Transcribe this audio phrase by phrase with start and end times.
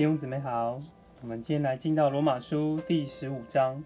[0.00, 0.80] 弟兄姊妹好，
[1.20, 3.84] 我们今天来进到罗马书第十五章，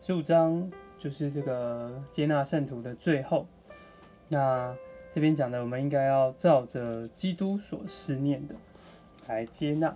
[0.00, 3.46] 十五章就是这个接纳圣徒的最后。
[4.28, 4.74] 那
[5.12, 8.54] 这边讲的，我们应该要照着基督所思念的
[9.28, 9.94] 来接纳。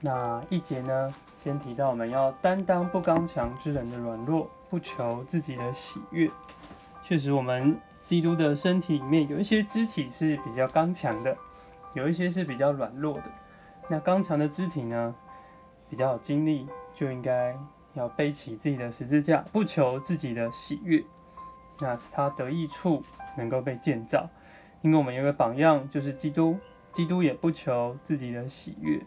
[0.00, 6.28] 那一节呢，先提到我们要担当不刚强之人的软弱，不求自己的喜悦。
[7.04, 11.36] 确实，我们基督的身体里面有一些肢体是比较刚强的，
[11.94, 13.30] 有一些是比较软弱的。
[13.90, 15.12] 那刚强的肢体呢，
[15.88, 17.58] 比较有精力，就应该
[17.94, 21.02] 要背起自己的十字架，不求自己的喜悦，
[21.80, 23.02] 那是他得益处
[23.36, 24.30] 能够被建造。
[24.82, 26.56] 因为我们有个榜样，就是基督，
[26.92, 29.04] 基督也不求自己的喜悦，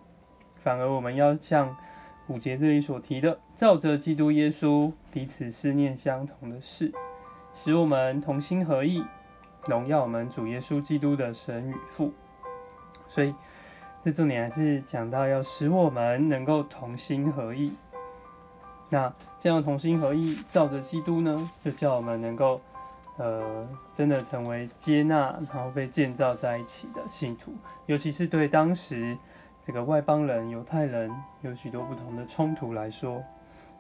[0.60, 1.74] 反而我们要像
[2.28, 6.92] 五节这里所提的，照着基督耶稣彼此思念相同的事，
[7.54, 9.06] 使我们同心合意，
[9.68, 12.12] 荣耀我们主耶稣基督的神与父。
[13.08, 13.34] 所以。
[14.04, 17.74] 这重点还是讲到要使我们能够同心合意。
[18.90, 22.60] 那这样同心合意，照着基督呢，就叫我们能够，
[23.18, 27.54] 呃，真的成为接纳，然后被建造在一起的信徒。
[27.86, 29.18] 尤其是对当时
[29.66, 31.10] 这个外邦人、犹太人
[31.42, 33.24] 有许多不同的冲突来说，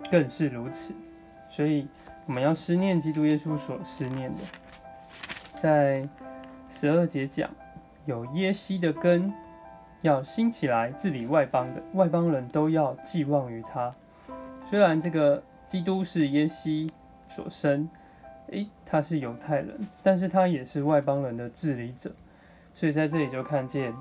[0.09, 0.93] 更是如此。
[1.49, 1.85] 所以
[2.25, 4.41] 我们要思念基督耶稣所思念的。
[5.61, 6.07] 在
[6.69, 7.49] 十二节讲
[8.05, 9.33] 有耶西的根。
[10.03, 13.95] 要兴起来治理外邦的外邦人都要寄望于他。
[14.69, 16.91] 虽然这个基督是耶西
[17.29, 17.89] 所生，
[18.51, 22.11] 诶，他是犹太人，但是他也是外邦人的治理者。
[22.73, 23.95] 所以在这里就看见，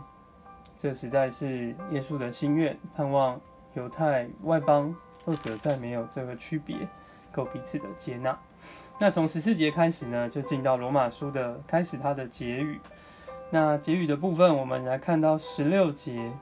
[0.77, 3.41] 这实在是耶稣的心愿，盼望
[3.75, 4.93] 犹太外邦
[5.25, 6.77] 二者再没有这个区别，
[7.31, 8.37] 够彼此的接纳。
[8.99, 12.81] 那从十四节开始呢，就进到罗马书的开始，他的结语。
[13.55, 16.33] 那结语的部分，我们来看到十六节，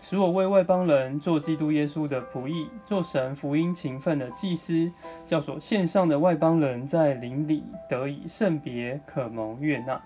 [0.00, 4.90] 使我为外邦人做基督耶稣的仆役，做神福音勤奋的祭司，
[5.24, 10.02] 叫所献上的外邦人在灵里得以圣别，可蒙悦纳。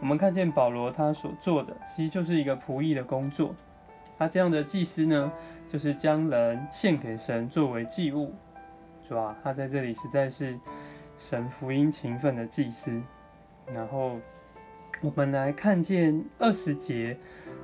[0.00, 3.54] 我们看见保罗他所做的，其实就是一个仆役的工作。
[4.18, 5.30] 他这样的祭司呢，
[5.68, 8.34] 就是将人献给神作为祭物，
[9.06, 9.36] 是吧？
[9.44, 10.58] 他在这里实在是
[11.16, 13.00] 神福音勤奋的祭司，
[13.72, 14.18] 然后。
[15.02, 17.16] 我们来看见二十节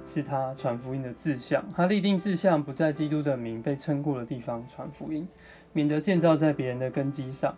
[0.05, 5.25] 是他传福音的志向，他立定志向，不在基督的名被称过的地方传福音，
[5.73, 7.55] 免得建造在别人的根基上。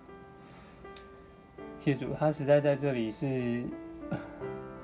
[1.83, 3.65] 谢主，他实在在这里是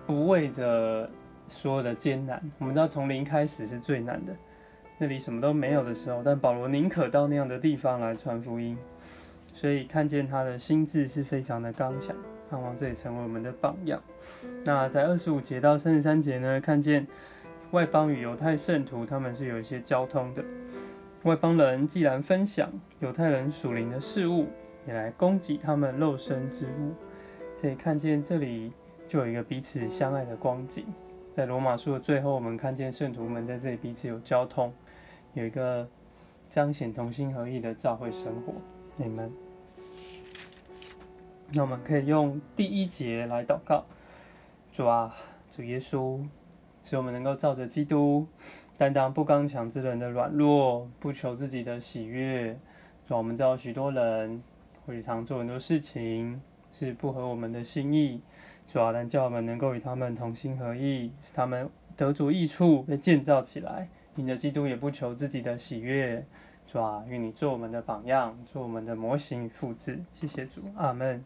[0.06, 1.10] 不为着
[1.46, 2.42] 所有的艰难。
[2.58, 4.34] 我们知道从零开始是最难的，
[4.96, 8.78] 那里什么都没有的时候，但保罗宁可到那样的地方来传福音，
[9.52, 12.16] 所以看见他的心智是非常的刚强。
[12.48, 14.00] 盼望这里成为我们的榜样。
[14.64, 17.06] 那在二十五节到三十三节呢，看见
[17.72, 20.44] 外邦与犹太圣徒他们是有一些交通的。
[21.24, 22.70] 外邦人既然分享
[23.00, 24.46] 犹太人属灵的事物，
[24.86, 26.94] 也来供给他们肉身之物，
[27.60, 28.72] 所以看见这里
[29.08, 30.84] 就有一个彼此相爱的光景。
[31.34, 34.72] 在罗马书的最后，我们看见圣徒们在这里彼此有交通，
[35.34, 35.86] 有一个
[36.48, 38.54] 彰显同心合意的教会生活。
[38.96, 39.45] 你们。
[41.56, 43.86] 那我们可以用第一节来祷告：
[44.70, 45.16] 主啊，
[45.48, 46.22] 主耶稣，
[46.84, 48.26] 使我们能够照着基督，
[48.76, 52.58] 担当不刚强之人的软弱，不求自己的喜悦。
[53.08, 54.42] 主，我们知道许多人
[54.84, 56.38] 会常做很多事情
[56.78, 58.20] 是不合我们的心意，
[58.70, 63.88] 主啊，但叫我们能够与他们同心合意，使他们得着益处，被建造起来。
[64.14, 66.22] 你的基督也不求自己的喜悦，
[66.70, 70.04] 主啊，愿你做我们的榜样，做我们的模型与复制。
[70.12, 71.24] 谢谢主，阿门。